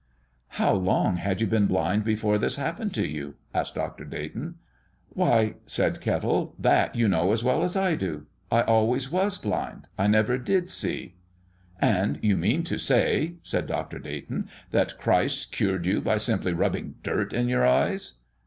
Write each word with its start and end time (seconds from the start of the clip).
"How 0.57 0.73
long 0.73 1.17
had 1.17 1.41
you 1.41 1.45
been 1.45 1.67
blind 1.67 2.03
before 2.05 2.39
this 2.39 2.55
happened 2.55 2.91
to 2.95 3.07
you?" 3.07 3.35
asked 3.53 3.75
Dr. 3.75 4.03
Dayton. 4.03 4.55
"Why," 5.09 5.57
said 5.67 6.01
Kettle, 6.01 6.55
"that 6.57 6.95
you 6.95 7.07
know 7.07 7.31
as 7.31 7.43
well 7.43 7.61
as 7.61 7.75
I 7.75 7.93
do. 7.93 8.25
I 8.51 8.63
always 8.63 9.11
was 9.11 9.37
blind 9.37 9.85
I 9.99 10.07
never 10.07 10.39
did 10.39 10.71
see." 10.71 11.13
"And 11.79 12.19
do 12.19 12.27
you 12.27 12.35
mean 12.35 12.63
to 12.63 12.79
say," 12.79 13.35
said 13.43 13.67
Dr. 13.67 13.99
Dayton, 13.99 14.49
"that 14.71 14.97
Christ 14.97 15.51
cured 15.51 15.85
you 15.85 16.01
by 16.01 16.17
simply 16.17 16.51
rubbing 16.51 16.95
dirt 17.03 17.31
on 17.35 17.47
your 17.47 17.67
eyes?" 17.67 18.15